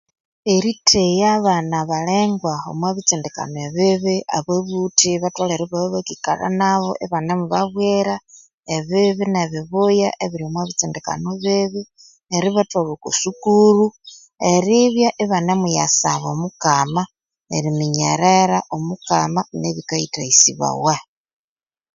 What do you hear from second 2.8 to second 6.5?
bitsindikano ebibi ababuthi batholere ibabya bakikalha